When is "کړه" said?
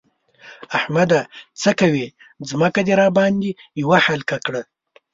4.45-4.61